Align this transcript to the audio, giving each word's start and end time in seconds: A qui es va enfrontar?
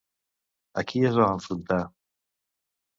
A 0.81 0.85
qui 0.93 1.03
es 1.11 1.21
va 1.21 1.29
enfrontar? 1.37 1.81